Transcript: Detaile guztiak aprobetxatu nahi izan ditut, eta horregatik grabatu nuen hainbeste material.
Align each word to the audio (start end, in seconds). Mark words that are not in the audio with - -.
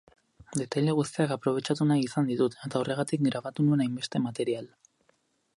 Detaile 0.59 0.95
guztiak 0.99 1.33
aprobetxatu 1.35 1.87
nahi 1.91 2.03
izan 2.07 2.31
ditut, 2.31 2.57
eta 2.69 2.81
horregatik 2.81 3.25
grabatu 3.31 3.69
nuen 3.69 3.85
hainbeste 3.87 4.27
material. 4.29 4.71